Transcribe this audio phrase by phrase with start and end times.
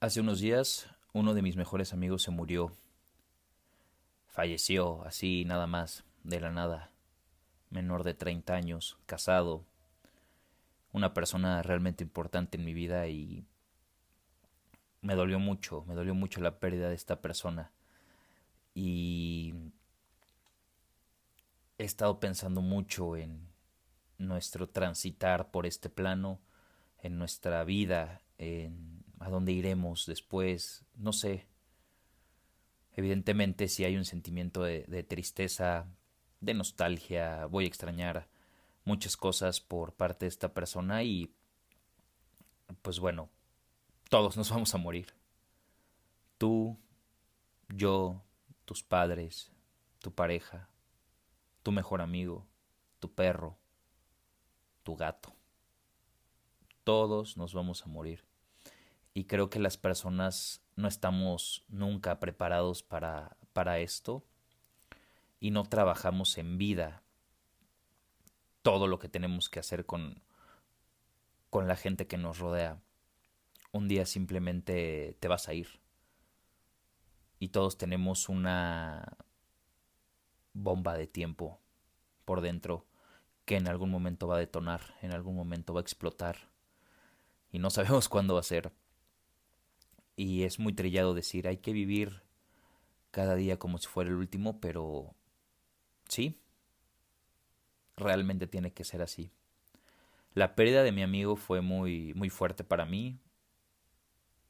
[0.00, 2.72] Hace unos días uno de mis mejores amigos se murió.
[4.28, 6.92] Falleció así nada más, de la nada.
[7.70, 9.64] Menor de 30 años, casado.
[10.92, 13.44] Una persona realmente importante en mi vida y
[15.00, 17.72] me dolió mucho, me dolió mucho la pérdida de esta persona.
[18.74, 19.52] Y
[21.76, 23.48] he estado pensando mucho en
[24.16, 26.38] nuestro transitar por este plano,
[27.02, 31.46] en nuestra vida, en a dónde iremos después, no sé.
[32.92, 35.86] Evidentemente si hay un sentimiento de, de tristeza,
[36.40, 38.28] de nostalgia, voy a extrañar
[38.84, 41.34] muchas cosas por parte de esta persona y
[42.82, 43.30] pues bueno,
[44.08, 45.14] todos nos vamos a morir.
[46.38, 46.78] Tú,
[47.68, 48.22] yo,
[48.64, 49.50] tus padres,
[50.00, 50.68] tu pareja,
[51.62, 52.46] tu mejor amigo,
[53.00, 53.58] tu perro,
[54.82, 55.34] tu gato.
[56.84, 58.27] Todos nos vamos a morir
[59.18, 64.24] y creo que las personas no estamos nunca preparados para, para esto
[65.40, 67.02] y no trabajamos en vida
[68.62, 70.22] todo lo que tenemos que hacer con,
[71.50, 72.80] con la gente que nos rodea.
[73.72, 75.80] Un día simplemente te vas a ir.
[77.40, 79.16] Y todos tenemos una
[80.52, 81.58] bomba de tiempo
[82.24, 82.86] por dentro
[83.46, 86.36] que en algún momento va a detonar, en algún momento va a explotar.
[87.50, 88.72] Y no sabemos cuándo va a ser.
[90.18, 92.22] Y es muy trillado decir, hay que vivir
[93.12, 95.14] cada día como si fuera el último, pero
[96.08, 96.40] sí,
[97.96, 99.30] realmente tiene que ser así.
[100.34, 103.20] La pérdida de mi amigo fue muy, muy fuerte para mí.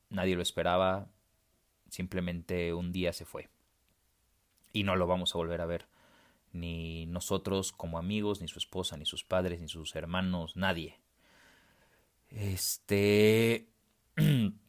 [0.08, 1.10] Nadie lo esperaba.
[1.90, 3.50] Simplemente un día se fue.
[4.72, 5.86] Y no lo vamos a volver a ver.
[6.54, 10.98] Ni nosotros como amigos, ni su esposa, ni sus padres, ni sus hermanos, nadie.
[12.30, 13.68] Este...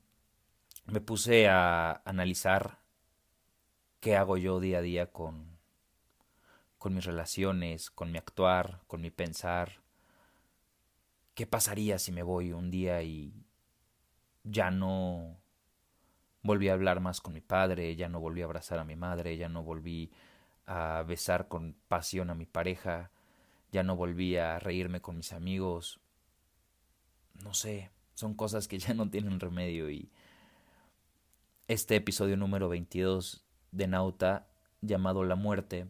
[0.92, 2.80] me puse a analizar
[4.00, 5.58] qué hago yo día a día con,
[6.78, 9.82] con mis relaciones, con mi actuar, con mi pensar.
[11.36, 13.34] ¿Qué pasaría si me voy un día y
[14.44, 15.38] ya no
[16.42, 19.38] volví a hablar más con mi padre, ya no volví a abrazar a mi madre,
[19.38, 20.12] ya no volví
[20.66, 23.12] a besar con pasión a mi pareja,
[23.72, 26.00] ya no volví a reírme con mis amigos?
[27.44, 30.12] No sé, son cosas que ya no tienen remedio y
[31.70, 34.48] este episodio número 22 de Nauta
[34.82, 35.86] llamado La muerte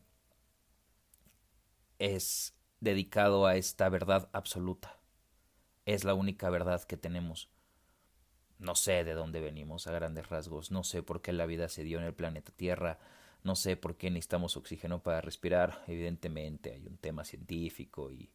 [2.00, 4.98] es dedicado a esta verdad absoluta.
[5.86, 7.48] Es la única verdad que tenemos.
[8.58, 11.86] No sé de dónde venimos a grandes rasgos, no sé por qué la vida se
[11.86, 13.00] dio en el planeta Tierra,
[13.44, 15.86] no sé por qué necesitamos oxígeno para respirar.
[15.88, 18.30] Evidentemente hay un tema científico y,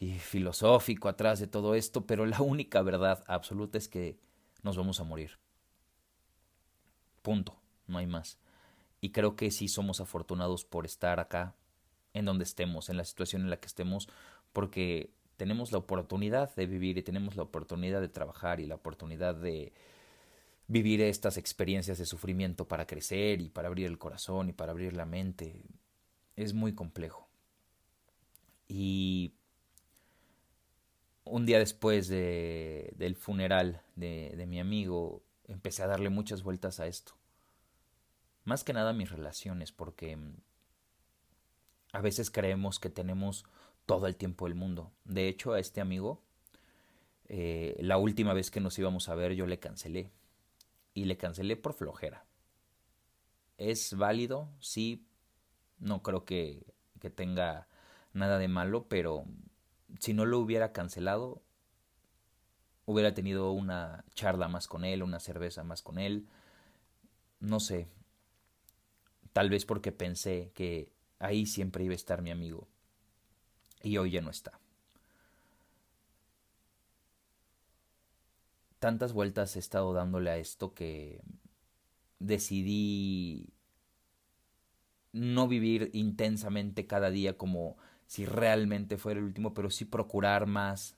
[0.00, 4.18] y filosófico atrás de todo esto, pero la única verdad absoluta es que
[4.64, 5.38] nos vamos a morir.
[7.26, 7.56] Punto,
[7.88, 8.38] no hay más.
[9.00, 11.56] Y creo que sí somos afortunados por estar acá,
[12.14, 14.08] en donde estemos, en la situación en la que estemos,
[14.52, 19.34] porque tenemos la oportunidad de vivir y tenemos la oportunidad de trabajar y la oportunidad
[19.34, 19.72] de
[20.68, 24.92] vivir estas experiencias de sufrimiento para crecer y para abrir el corazón y para abrir
[24.92, 25.64] la mente.
[26.36, 27.26] Es muy complejo.
[28.68, 29.32] Y
[31.24, 36.86] un día después de, del funeral de mi amigo, empecé a darle muchas vueltas a
[36.86, 37.14] esto.
[38.44, 40.36] Más que nada mis relaciones, porque mm,
[41.92, 43.44] a veces creemos que tenemos
[43.86, 44.92] todo el tiempo del mundo.
[45.04, 46.22] De hecho, a este amigo,
[47.28, 50.12] eh, la última vez que nos íbamos a ver, yo le cancelé.
[50.94, 52.24] Y le cancelé por flojera.
[53.58, 54.48] ¿Es válido?
[54.60, 55.06] Sí.
[55.78, 57.68] No creo que, que tenga
[58.12, 59.26] nada de malo, pero
[60.00, 61.42] si no lo hubiera cancelado,
[62.86, 66.26] hubiera tenido una charla más con él, una cerveza más con él.
[67.40, 67.88] No sé.
[69.32, 72.68] Tal vez porque pensé que ahí siempre iba a estar mi amigo.
[73.82, 74.58] Y hoy ya no está.
[78.78, 81.20] Tantas vueltas he estado dándole a esto que
[82.18, 83.52] decidí
[85.12, 90.96] no vivir intensamente cada día como si realmente fuera el último, pero sí procurar más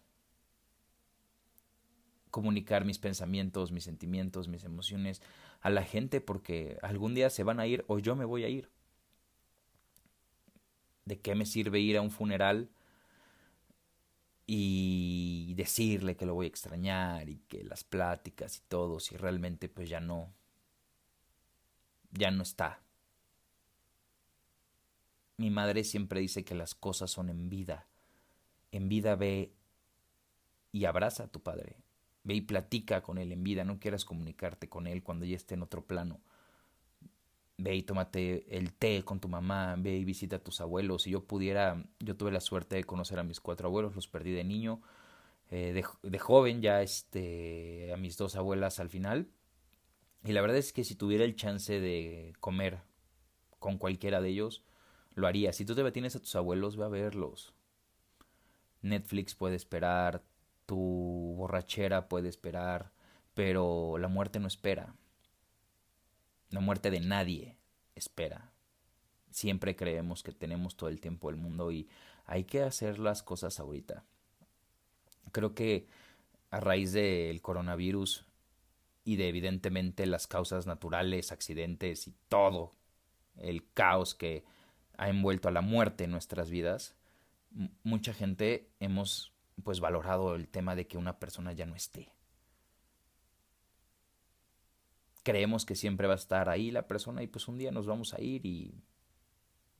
[2.30, 5.22] comunicar mis pensamientos, mis sentimientos, mis emociones
[5.60, 8.48] a la gente porque algún día se van a ir o yo me voy a
[8.48, 8.70] ir.
[11.04, 12.70] ¿De qué me sirve ir a un funeral
[14.46, 19.68] y decirle que lo voy a extrañar y que las pláticas y todo si realmente
[19.68, 20.32] pues ya no
[22.10, 22.82] ya no está?
[25.36, 27.86] Mi madre siempre dice que las cosas son en vida.
[28.72, 29.54] En vida ve
[30.72, 31.76] y abraza a tu padre
[32.28, 35.54] Ve y platica con él en vida, no quieras comunicarte con él cuando ya esté
[35.54, 36.20] en otro plano.
[37.56, 41.04] Ve y tómate el té con tu mamá, ve y visita a tus abuelos.
[41.04, 44.32] Si yo pudiera, yo tuve la suerte de conocer a mis cuatro abuelos, los perdí
[44.32, 44.82] de niño,
[45.50, 49.30] eh, de, joven ya este, a mis dos abuelas al final.
[50.22, 52.82] Y la verdad es que si tuviera el chance de comer
[53.58, 54.64] con cualquiera de ellos,
[55.14, 55.54] lo haría.
[55.54, 57.54] Si tú te tienes a tus abuelos, ve a verlos.
[58.82, 60.22] Netflix puede esperar,
[60.68, 62.92] tu borrachera puede esperar,
[63.32, 64.94] pero la muerte no espera.
[66.50, 67.56] La muerte de nadie
[67.94, 68.52] espera.
[69.30, 71.88] Siempre creemos que tenemos todo el tiempo del mundo y
[72.26, 74.04] hay que hacer las cosas ahorita.
[75.32, 75.88] Creo que
[76.50, 78.26] a raíz del coronavirus
[79.04, 82.74] y de evidentemente las causas naturales, accidentes y todo
[83.36, 84.44] el caos que
[84.98, 86.94] ha envuelto a la muerte en nuestras vidas,
[87.84, 89.32] mucha gente hemos
[89.62, 92.12] pues valorado el tema de que una persona ya no esté.
[95.22, 98.14] Creemos que siempre va a estar ahí la persona y pues un día nos vamos
[98.14, 98.82] a ir y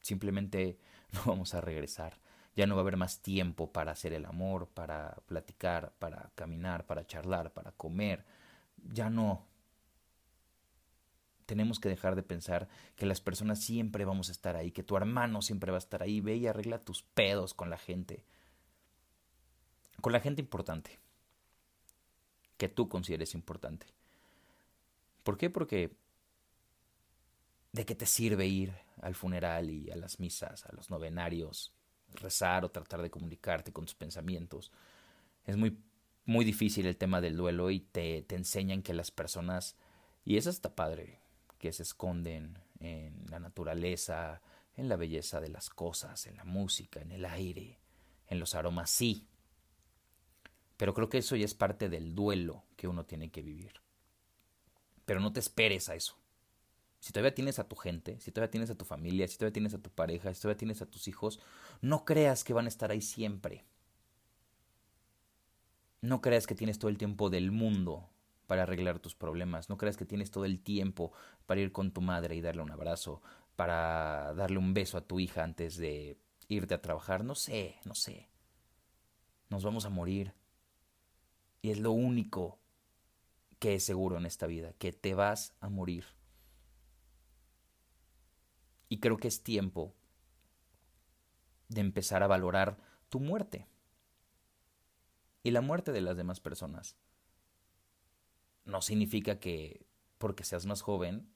[0.00, 0.78] simplemente
[1.12, 2.20] no vamos a regresar.
[2.54, 6.86] Ya no va a haber más tiempo para hacer el amor, para platicar, para caminar,
[6.86, 8.24] para charlar, para comer.
[8.92, 9.46] Ya no.
[11.46, 14.96] Tenemos que dejar de pensar que las personas siempre vamos a estar ahí, que tu
[14.96, 16.20] hermano siempre va a estar ahí.
[16.20, 18.24] Ve y arregla tus pedos con la gente
[20.00, 20.98] con la gente importante,
[22.56, 23.86] que tú consideres importante.
[25.22, 25.50] ¿Por qué?
[25.50, 25.96] Porque
[27.72, 31.72] ¿de qué te sirve ir al funeral y a las misas, a los novenarios,
[32.14, 34.72] rezar o tratar de comunicarte con tus pensamientos?
[35.44, 35.78] Es muy,
[36.24, 39.76] muy difícil el tema del duelo y te, te enseñan que las personas,
[40.24, 41.20] y eso está padre,
[41.58, 44.42] que se esconden en la naturaleza,
[44.76, 47.78] en la belleza de las cosas, en la música, en el aire,
[48.28, 49.26] en los aromas, sí,
[50.78, 53.82] pero creo que eso ya es parte del duelo que uno tiene que vivir.
[55.04, 56.16] Pero no te esperes a eso.
[57.00, 59.74] Si todavía tienes a tu gente, si todavía tienes a tu familia, si todavía tienes
[59.74, 61.40] a tu pareja, si todavía tienes a tus hijos,
[61.80, 63.64] no creas que van a estar ahí siempre.
[66.00, 68.08] No creas que tienes todo el tiempo del mundo
[68.46, 69.68] para arreglar tus problemas.
[69.68, 71.12] No creas que tienes todo el tiempo
[71.46, 73.20] para ir con tu madre y darle un abrazo,
[73.56, 77.24] para darle un beso a tu hija antes de irte a trabajar.
[77.24, 78.28] No sé, no sé.
[79.48, 80.34] Nos vamos a morir.
[81.62, 82.58] Y es lo único
[83.58, 86.04] que es seguro en esta vida, que te vas a morir.
[88.88, 89.94] Y creo que es tiempo
[91.68, 92.78] de empezar a valorar
[93.08, 93.66] tu muerte
[95.42, 96.96] y la muerte de las demás personas.
[98.64, 99.86] No significa que
[100.18, 101.28] porque seas más joven,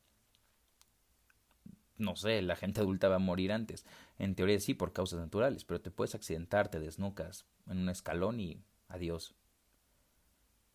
[1.96, 3.86] no sé, la gente adulta va a morir antes.
[4.18, 8.40] En teoría sí, por causas naturales, pero te puedes accidentar, te desnucas en un escalón
[8.40, 9.34] y adiós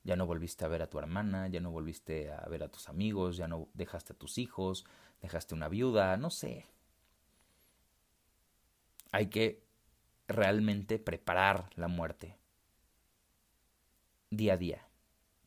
[0.07, 2.87] ya no volviste a ver a tu hermana, ya no volviste a ver a tus
[2.87, 4.85] amigos, ya no dejaste a tus hijos,
[5.21, 6.65] dejaste una viuda, no sé.
[9.11, 9.61] Hay que
[10.29, 12.37] realmente preparar la muerte
[14.29, 14.87] día a día,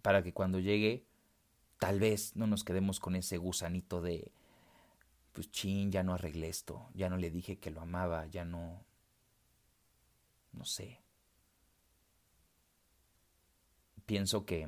[0.02, 1.06] para que cuando llegue,
[1.78, 4.30] tal vez no nos quedemos con ese gusanito de,
[5.32, 8.84] pues chin, ya no arreglé esto, ya no le dije que lo amaba, ya no,
[10.52, 11.00] no sé.
[14.10, 14.66] Pienso que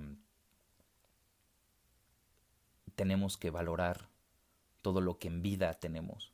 [2.94, 4.09] tenemos que valorar
[4.83, 6.33] todo lo que en vida tenemos,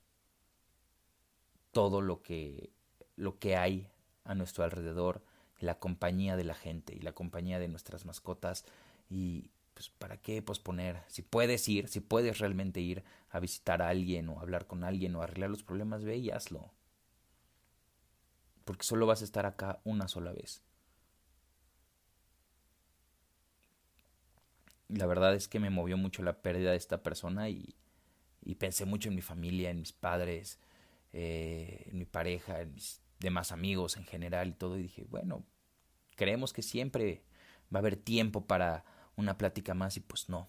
[1.72, 2.68] todo lo que,
[3.16, 3.88] lo que hay
[4.24, 5.24] a nuestro alrededor,
[5.58, 8.66] la compañía de la gente y la compañía de nuestras mascotas
[9.08, 13.88] y pues para qué posponer, si puedes ir, si puedes realmente ir a visitar a
[13.88, 16.70] alguien o hablar con alguien o arreglar los problemas, ve y hazlo.
[18.66, 20.67] Porque solo vas a estar acá una sola vez.
[24.88, 27.74] La verdad es que me movió mucho la pérdida de esta persona y,
[28.58, 30.58] pensé mucho en mi familia, en mis padres,
[31.12, 34.78] eh, en mi pareja, en mis demás amigos en general y todo.
[34.78, 35.44] Y dije, bueno,
[36.16, 37.22] creemos que siempre
[37.72, 38.84] va a haber tiempo para
[39.16, 40.48] una plática más y pues no.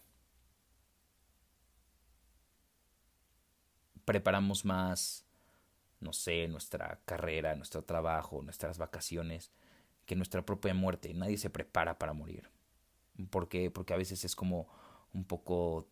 [4.05, 5.25] Preparamos más,
[6.00, 9.51] no sé, nuestra carrera, nuestro trabajo, nuestras vacaciones,
[10.05, 11.13] que nuestra propia muerte.
[11.13, 12.50] Nadie se prepara para morir.
[13.29, 14.67] ¿Por Porque a veces es como
[15.13, 15.88] un poco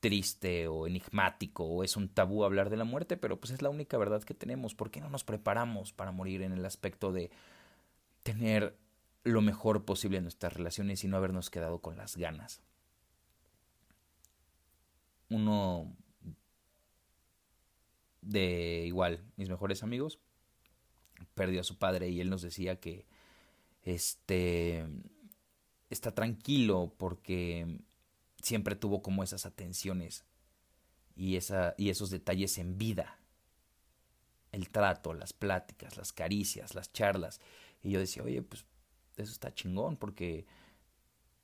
[0.00, 3.68] triste o enigmático o es un tabú hablar de la muerte, pero pues es la
[3.68, 4.74] única verdad que tenemos.
[4.74, 7.30] ¿Por qué no nos preparamos para morir en el aspecto de
[8.22, 8.76] tener
[9.22, 12.62] lo mejor posible en nuestras relaciones y no habernos quedado con las ganas?
[15.28, 15.94] Uno
[18.22, 20.18] de igual, mis mejores amigos,
[21.34, 23.06] perdió a su padre y él nos decía que
[23.82, 24.86] este
[25.90, 27.80] está tranquilo porque
[28.40, 30.24] siempre tuvo como esas atenciones
[31.16, 33.18] y, esa, y esos detalles en vida.
[34.52, 37.40] El trato, las pláticas, las caricias, las charlas.
[37.82, 38.64] Y yo decía, oye, pues
[39.16, 40.46] eso está chingón porque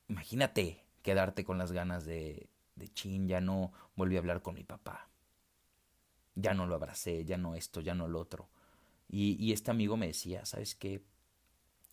[0.08, 4.64] imagínate quedarte con las ganas de, de chin, ya no volví a hablar con mi
[4.64, 5.08] papá.
[6.34, 8.48] Ya no lo abracé, ya no esto, ya no lo otro.
[9.08, 11.02] Y, y este amigo me decía, ¿sabes qué?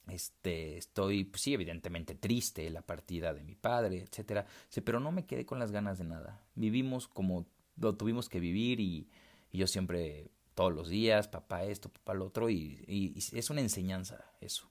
[0.07, 4.45] Este, estoy, pues sí, evidentemente triste, la partida de mi padre, etcétera.
[4.83, 6.41] pero no me quedé con las ganas de nada.
[6.55, 7.45] Vivimos como
[7.77, 9.10] lo tuvimos que vivir y,
[9.51, 14.25] yo siempre, todos los días, papá esto, papá lo otro, y, y es una enseñanza
[14.41, 14.69] eso.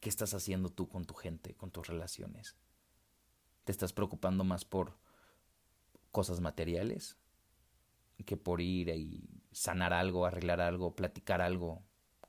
[0.00, 2.56] ¿Qué estás haciendo tú con tu gente, con tus relaciones?
[3.64, 4.96] ¿Te estás preocupando más por
[6.10, 7.16] cosas materiales
[8.26, 11.82] que por ir y sanar algo, arreglar algo, platicar algo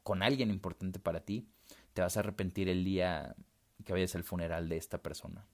[0.04, 1.48] con alguien importante para ti?
[1.94, 3.36] Te vas a arrepentir el día
[3.84, 5.46] que vayas al funeral de esta persona.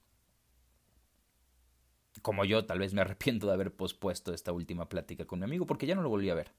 [2.21, 5.65] Como yo, tal vez me arrepiento de haber pospuesto esta última plática con mi amigo
[5.65, 6.51] porque ya no lo volví a ver.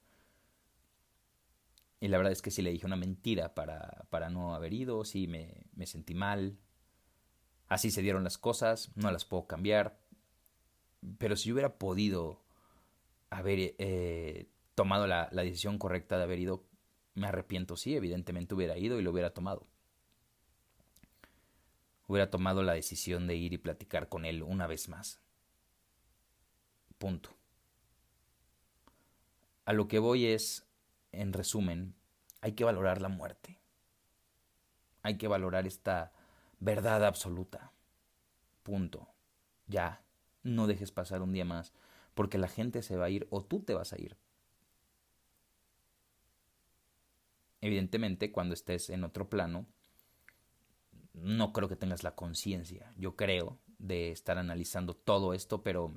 [1.99, 5.05] Y la verdad es que sí le dije una mentira para, para no haber ido,
[5.05, 6.57] sí me, me sentí mal.
[7.67, 9.99] Así se dieron las cosas, no las puedo cambiar.
[11.19, 12.41] Pero si yo hubiera podido
[13.29, 16.63] haber eh, tomado la, la decisión correcta de haber ido,
[17.21, 19.67] me arrepiento, sí, evidentemente hubiera ido y lo hubiera tomado.
[22.07, 25.21] Hubiera tomado la decisión de ir y platicar con él una vez más.
[26.97, 27.29] Punto.
[29.65, 30.65] A lo que voy es,
[31.11, 31.95] en resumen,
[32.41, 33.59] hay que valorar la muerte.
[35.03, 36.11] Hay que valorar esta
[36.59, 37.71] verdad absoluta.
[38.63, 39.07] Punto.
[39.67, 40.03] Ya.
[40.43, 41.71] No dejes pasar un día más,
[42.15, 44.17] porque la gente se va a ir o tú te vas a ir.
[47.61, 49.65] Evidentemente, cuando estés en otro plano,
[51.13, 55.93] no creo que tengas la conciencia, yo creo, de estar analizando todo esto, pero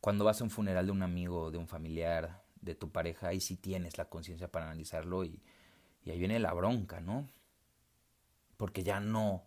[0.00, 3.40] cuando vas a un funeral de un amigo, de un familiar, de tu pareja, ahí
[3.40, 5.40] sí tienes la conciencia para analizarlo y,
[6.04, 7.28] y ahí viene la bronca, ¿no?
[8.56, 9.44] Porque ya no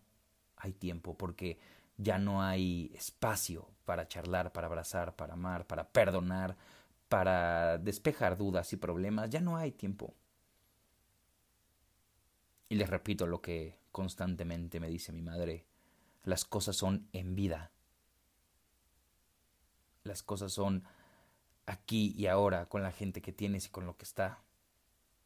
[0.57, 1.59] hay tiempo, porque
[1.97, 6.57] ya no hay espacio para charlar, para abrazar, para amar, para perdonar,
[7.07, 10.13] para despejar dudas y problemas, ya no hay tiempo.
[12.75, 15.65] Y les repito lo que constantemente me dice mi madre,
[16.25, 17.71] las cosas son en vida.
[20.03, 20.83] Las cosas son
[21.65, 24.43] aquí y ahora con la gente que tienes y con lo que está.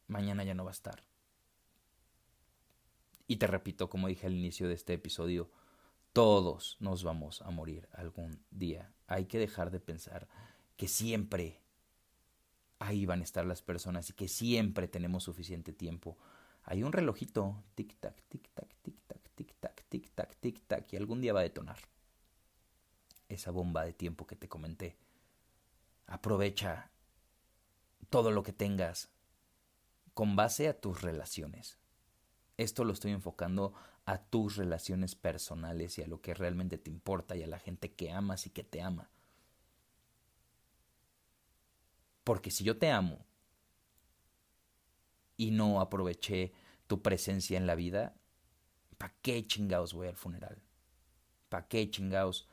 [0.06, 1.02] Mañana ya no va a estar.
[3.26, 5.50] Y te repito, como dije al inicio de este episodio,
[6.12, 8.92] todos nos vamos a morir algún día.
[9.08, 10.28] Hay que dejar de pensar
[10.76, 11.58] que siempre
[12.78, 16.16] ahí van a estar las personas y que siempre tenemos suficiente tiempo.
[16.64, 21.78] Hay un relojito, tic-tac, tic-tac, tic-tac, tic-tac, tic-tac, tic-tac, y algún día va a detonar.
[23.28, 24.96] Esa bomba de tiempo que te comenté
[26.10, 26.90] Aprovecha
[28.10, 29.12] todo lo que tengas
[30.12, 31.78] con base a tus relaciones.
[32.56, 33.74] Esto lo estoy enfocando
[34.06, 37.92] a tus relaciones personales y a lo que realmente te importa y a la gente
[37.92, 39.08] que amas y que te ama.
[42.24, 43.24] Porque si yo te amo
[45.40, 46.52] y no aproveché
[46.86, 48.14] tu presencia en la vida,
[48.98, 50.60] ¿para qué chingados voy al funeral?
[51.48, 52.46] ¿Para qué chingados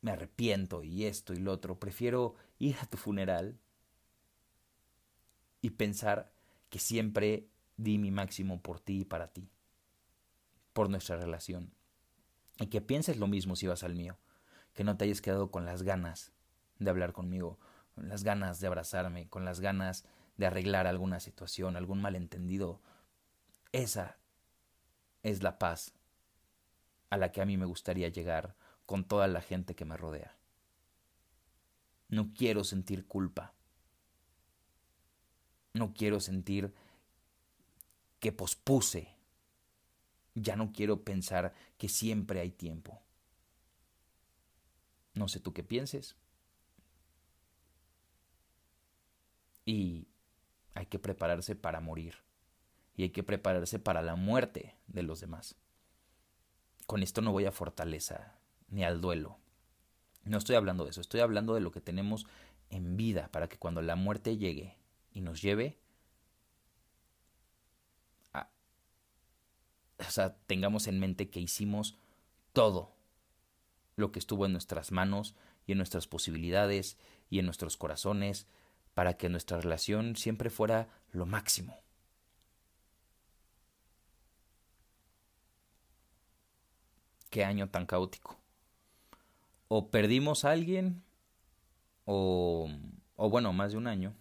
[0.00, 1.80] me arrepiento y esto y lo otro?
[1.80, 3.58] Prefiero ir a tu funeral
[5.60, 6.32] y pensar
[6.68, 9.50] que siempre di mi máximo por ti y para ti,
[10.72, 11.74] por nuestra relación.
[12.60, 14.16] Y que pienses lo mismo si vas al mío,
[14.74, 16.30] que no te hayas quedado con las ganas
[16.78, 17.58] de hablar conmigo,
[17.96, 20.04] con las ganas de abrazarme, con las ganas
[20.36, 22.80] de arreglar alguna situación, algún malentendido.
[23.72, 24.16] Esa
[25.22, 25.92] es la paz
[27.10, 28.54] a la que a mí me gustaría llegar
[28.86, 30.36] con toda la gente que me rodea.
[32.08, 33.54] No quiero sentir culpa.
[35.74, 36.74] No quiero sentir
[38.18, 39.14] que pospuse.
[40.34, 43.00] Ya no quiero pensar que siempre hay tiempo.
[45.14, 46.16] No sé tú qué pienses.
[49.64, 50.08] Y
[50.74, 52.16] hay que prepararse para morir.
[52.96, 55.56] Y hay que prepararse para la muerte de los demás.
[56.86, 58.34] Con esto no voy a fortaleza
[58.68, 59.38] ni al duelo.
[60.24, 62.26] No estoy hablando de eso, estoy hablando de lo que tenemos
[62.68, 64.76] en vida para que cuando la muerte llegue
[65.12, 65.78] y nos lleve,
[69.98, 71.96] o sea, tengamos en mente que hicimos
[72.52, 72.94] todo
[73.96, 75.34] lo que estuvo en nuestras manos
[75.66, 76.96] y en nuestras posibilidades
[77.28, 78.46] y en nuestros corazones
[78.94, 81.80] para que nuestra relación siempre fuera lo máximo.
[87.30, 88.36] qué año tan caótico.
[89.68, 91.02] O perdimos a alguien,
[92.04, 92.68] o,
[93.16, 94.14] o bueno, más de un año.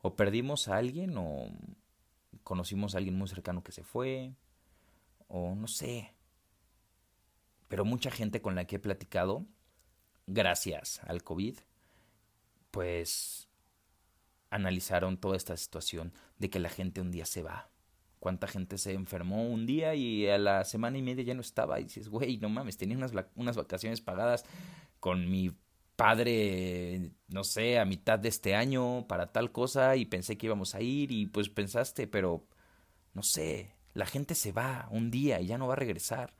[0.00, 1.50] O perdimos a alguien, o
[2.44, 4.32] conocimos a alguien muy cercano que se fue,
[5.26, 6.14] o no sé.
[7.66, 9.44] Pero mucha gente con la que he platicado,
[10.26, 11.58] gracias al COVID,
[12.70, 13.47] pues
[14.50, 17.70] analizaron toda esta situación de que la gente un día se va.
[18.20, 21.80] Cuánta gente se enfermó un día y a la semana y media ya no estaba.
[21.80, 24.44] Y dices, güey, no mames, tenía unas, unas vacaciones pagadas
[25.00, 25.52] con mi
[25.96, 30.74] padre, no sé, a mitad de este año para tal cosa y pensé que íbamos
[30.74, 32.46] a ir y pues pensaste, pero
[33.14, 36.34] no sé, la gente se va un día y ya no va a regresar.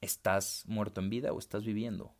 [0.00, 2.17] ¿Estás muerto en vida o estás viviendo?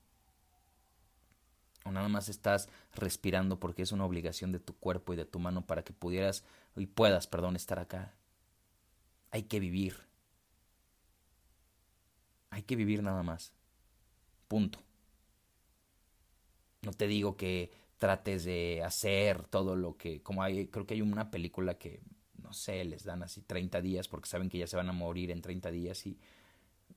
[1.89, 5.39] O nada más estás respirando porque es una obligación de tu cuerpo y de tu
[5.39, 6.45] mano para que pudieras
[6.77, 8.15] y puedas, perdón, estar acá.
[9.31, 9.97] Hay que vivir.
[12.51, 13.53] Hay que vivir nada más.
[14.49, 14.81] Punto.
[16.83, 21.01] No te digo que trates de hacer todo lo que, como hay, creo que hay
[21.03, 22.03] una película que,
[22.43, 25.31] no sé, les dan así 30 días porque saben que ya se van a morir
[25.31, 26.19] en 30 días y,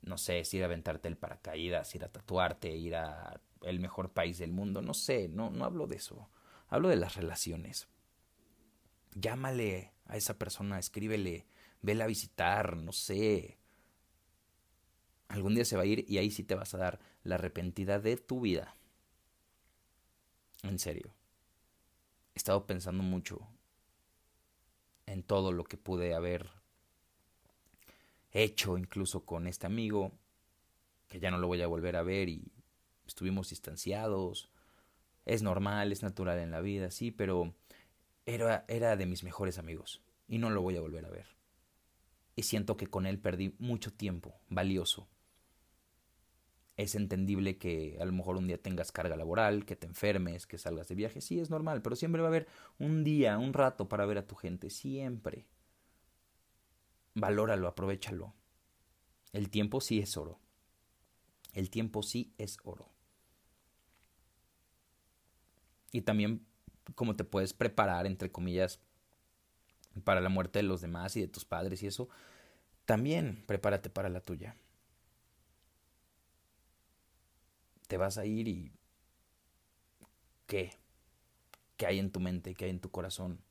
[0.02, 4.12] no sé, es ir a aventarte el paracaídas, ir a tatuarte, ir a el mejor
[4.12, 6.30] país del mundo, no sé, no, no hablo de eso,
[6.70, 7.88] hablo de las relaciones.
[9.14, 11.46] Llámale a esa persona, escríbele,
[11.82, 13.58] vela a visitar, no sé.
[15.28, 18.00] Algún día se va a ir y ahí sí te vas a dar la arrepentida
[18.00, 18.76] de tu vida.
[20.64, 21.14] En serio.
[22.34, 23.48] He estado pensando mucho
[25.06, 26.50] en todo lo que pude haber
[28.32, 30.14] hecho incluso con este amigo,
[31.10, 32.52] que ya no lo voy a volver a ver y
[33.12, 34.50] estuvimos distanciados.
[35.26, 37.54] Es normal, es natural en la vida, sí, pero
[38.26, 41.28] era, era de mis mejores amigos y no lo voy a volver a ver.
[42.36, 45.08] Y siento que con él perdí mucho tiempo, valioso.
[46.78, 50.58] Es entendible que a lo mejor un día tengas carga laboral, que te enfermes, que
[50.58, 52.48] salgas de viaje, sí, es normal, pero siempre va a haber
[52.80, 55.46] un día, un rato para ver a tu gente, siempre.
[57.14, 58.34] Valóralo, aprovechalo.
[59.34, 60.40] El tiempo sí es oro.
[61.54, 62.90] El tiempo sí es oro.
[65.92, 66.46] Y también
[66.96, 68.80] cómo te puedes preparar, entre comillas,
[70.04, 72.10] para la muerte de los demás y de tus padres y eso,
[72.86, 74.56] también prepárate para la tuya.
[77.88, 78.72] Te vas a ir y...
[80.48, 80.72] ¿Qué?
[81.78, 82.54] ¿Qué hay en tu mente?
[82.54, 83.42] ¿Qué hay en tu corazón?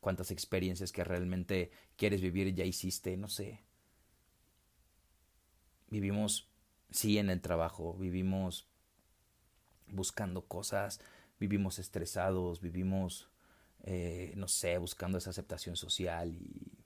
[0.00, 3.16] ¿Cuántas experiencias que realmente quieres vivir ya hiciste?
[3.16, 3.60] No sé.
[5.88, 6.48] Vivimos,
[6.90, 8.66] sí, en el trabajo, vivimos
[9.88, 11.00] buscando cosas,
[11.38, 13.28] vivimos estresados, vivimos,
[13.82, 16.84] eh, no sé, buscando esa aceptación social y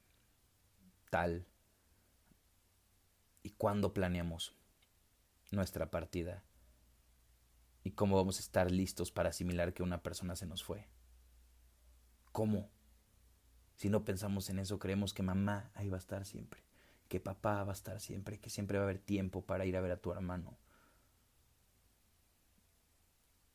[1.11, 1.47] tal.
[3.43, 4.55] ¿Y cuándo planeamos
[5.51, 6.43] nuestra partida?
[7.83, 10.87] ¿Y cómo vamos a estar listos para asimilar que una persona se nos fue?
[12.33, 12.69] ¿Cómo?
[13.77, 16.63] Si no pensamos en eso, creemos que mamá ahí va a estar siempre,
[17.09, 19.81] que papá va a estar siempre, que siempre va a haber tiempo para ir a
[19.81, 20.59] ver a tu hermano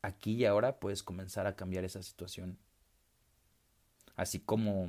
[0.05, 2.57] aquí y ahora puedes comenzar a cambiar esa situación.
[4.15, 4.87] Así como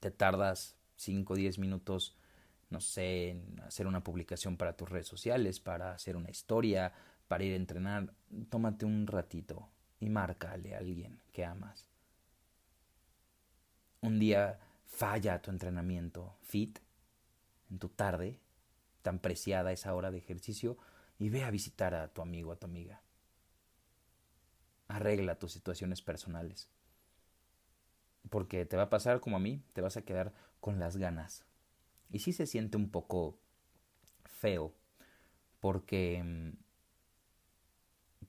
[0.00, 2.16] te tardas 5 o 10 minutos,
[2.70, 6.92] no sé, en hacer una publicación para tus redes sociales, para hacer una historia,
[7.28, 8.12] para ir a entrenar,
[8.50, 9.68] tómate un ratito
[10.00, 11.88] y márcale a alguien que amas.
[14.00, 16.78] Un día falla tu entrenamiento fit
[17.70, 18.38] en tu tarde,
[19.02, 20.76] tan preciada esa hora de ejercicio,
[21.18, 23.00] y ve a visitar a tu amigo, a tu amiga.
[24.88, 26.68] Arregla tus situaciones personales.
[28.30, 31.44] Porque te va a pasar como a mí, te vas a quedar con las ganas.
[32.10, 33.38] Y sí se siente un poco
[34.24, 34.74] feo,
[35.60, 36.52] porque mm,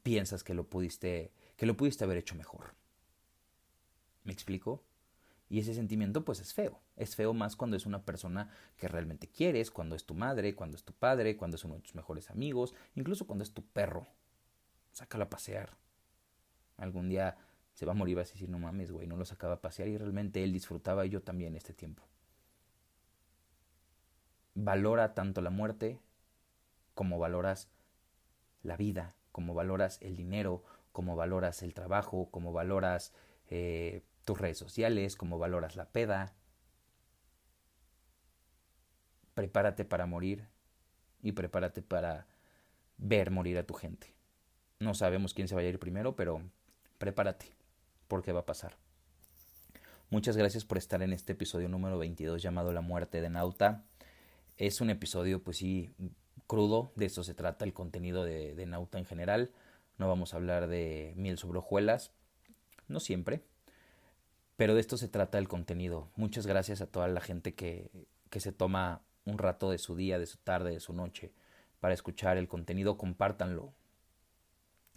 [0.04, 2.74] piensas que lo pudiste, que lo pudiste haber hecho mejor.
[4.24, 4.84] ¿Me explico?
[5.50, 6.82] Y ese sentimiento pues es feo.
[6.96, 10.76] Es feo más cuando es una persona que realmente quieres, cuando es tu madre, cuando
[10.76, 14.08] es tu padre, cuando es uno de tus mejores amigos, incluso cuando es tu perro.
[14.92, 15.78] Sácalo a pasear
[16.78, 17.38] algún día
[17.74, 19.90] se va a morir, vas a decir, no mames, güey, no lo sacaba a pasear
[19.90, 22.04] y realmente él disfrutaba y yo también este tiempo.
[24.54, 26.00] Valora tanto la muerte
[26.94, 27.70] como valoras
[28.64, 33.14] la vida, como valoras el dinero, como valoras el trabajo, como valoras
[33.50, 36.34] eh, tus redes sociales, como valoras la peda.
[39.34, 40.48] Prepárate para morir
[41.22, 42.28] y prepárate para
[42.98, 44.16] ver morir a tu gente.
[44.80, 46.42] No sabemos quién se va a ir primero, pero
[46.98, 47.56] prepárate,
[48.08, 48.78] porque va a pasar.
[50.10, 53.84] Muchas gracias por estar en este episodio número 22 llamado La muerte de Nauta.
[54.58, 55.90] Es un episodio, pues sí,
[56.48, 59.52] crudo, de eso se trata el contenido de, Nauta en general.
[59.98, 62.12] No vamos a hablar de miel sobre hojuelas,
[62.88, 63.42] no siempre,
[64.58, 66.10] pero de esto se trata el contenido.
[66.16, 67.90] Muchas gracias a toda la gente que,
[68.30, 71.34] que se toma un rato de su día, de su tarde, de su noche
[71.80, 72.98] para escuchar el contenido.
[72.98, 73.74] Compártanlo.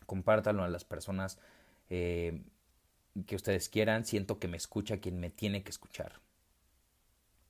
[0.07, 1.39] Compártanlo a las personas
[1.91, 2.43] eh,
[3.27, 4.05] que ustedes quieran.
[4.05, 6.21] Siento que me escucha quien me tiene que escuchar.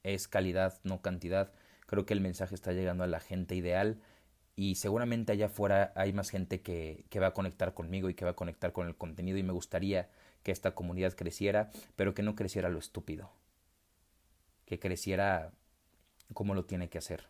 [0.03, 1.53] Es calidad, no cantidad.
[1.87, 4.01] Creo que el mensaje está llegando a la gente ideal
[4.57, 8.25] y seguramente allá afuera hay más gente que, que, va a conectar conmigo y que
[8.25, 10.11] va a conectar con el contenido y me gustaría
[10.43, 13.31] que esta comunidad creciera, pero que no creciera lo estúpido,
[14.67, 15.53] que creciera
[16.35, 17.29] como lo tiene que hacer.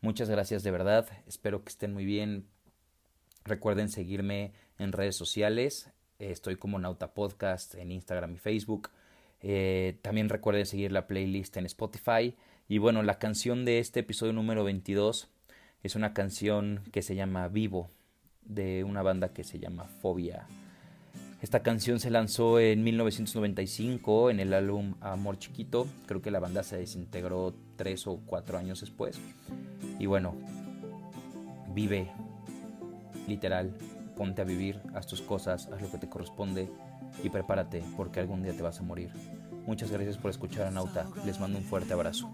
[0.00, 2.46] Muchas gracias de verdad, espero que estén muy bien.
[3.44, 8.90] Recuerden seguirme en redes sociales, estoy como Nauta Podcast en Instagram y Facebook.
[9.42, 12.34] Eh, también recuerden seguir la playlist en Spotify.
[12.68, 15.28] Y bueno, la canción de este episodio número 22
[15.82, 17.90] es una canción que se llama Vivo,
[18.44, 20.46] de una banda que se llama Fobia.
[21.42, 25.86] Esta canción se lanzó en 1995 en el álbum Amor Chiquito.
[26.06, 29.20] Creo que la banda se desintegró tres o cuatro años después.
[29.98, 30.34] Y bueno,
[31.74, 32.10] vive,
[33.28, 33.76] literal,
[34.16, 36.70] ponte a vivir, haz tus cosas, haz lo que te corresponde
[37.22, 39.10] y prepárate porque algún día te vas a morir.
[39.66, 41.06] Muchas gracias por escuchar a Nauta.
[41.24, 42.30] Les mando un fuerte abrazo.